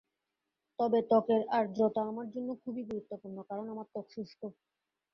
[0.79, 4.41] তবে ত্বকের আর্দ্রতা আমার জন্য খুবই গুরুত্বপূর্ণ, কারণ আমার ত্বক শুষ্ক।